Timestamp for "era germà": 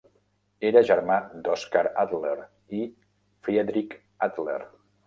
0.69-1.17